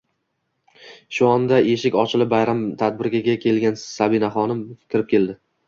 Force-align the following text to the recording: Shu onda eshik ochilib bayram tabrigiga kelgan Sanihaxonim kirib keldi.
Shu 1.17 1.27
onda 1.31 1.59
eshik 1.73 1.99
ochilib 2.05 2.33
bayram 2.33 2.65
tabrigiga 2.81 3.37
kelgan 3.47 3.81
Sanihaxonim 3.85 4.67
kirib 4.75 5.11
keldi. 5.17 5.41